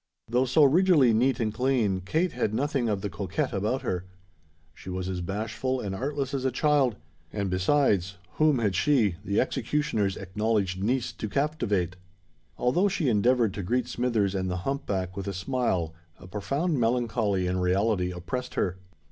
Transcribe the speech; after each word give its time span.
Though 0.27 0.45
so 0.45 0.63
rigidly 0.63 1.13
neat 1.13 1.39
and 1.39 1.53
clean, 1.53 2.01
Kate 2.03 2.31
had 2.31 2.55
nothing 2.55 2.89
of 2.89 3.01
the 3.01 3.09
coquette 3.11 3.53
about 3.53 3.83
her. 3.83 4.03
She 4.73 4.89
was 4.89 5.07
as 5.07 5.21
bashful 5.21 5.79
and 5.79 5.93
artless 5.93 6.33
as 6.33 6.43
a 6.43 6.49
child; 6.51 6.95
and, 7.31 7.51
besides—whom 7.51 8.57
had 8.57 8.73
she, 8.75 9.17
the 9.23 9.39
executioner's 9.39 10.17
acknowledged 10.17 10.81
niece, 10.81 11.13
to 11.13 11.29
captivate? 11.29 11.97
Although 12.57 12.87
she 12.87 13.09
endeavoured 13.09 13.53
to 13.53 13.61
greet 13.61 13.87
Smithers 13.87 14.33
and 14.33 14.49
the 14.49 14.57
hump 14.65 14.87
back 14.87 15.15
with 15.15 15.27
a 15.27 15.33
smile, 15.33 15.93
a 16.17 16.25
profound 16.25 16.79
melancholy 16.79 17.45
in 17.45 17.59
reality 17.59 18.11
oppressed 18.11 18.55
her. 18.55 18.77